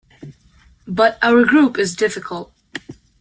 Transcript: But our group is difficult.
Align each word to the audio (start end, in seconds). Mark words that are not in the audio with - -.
But 0.87 1.19
our 1.21 1.45
group 1.45 1.77
is 1.77 1.95
difficult. 1.95 2.51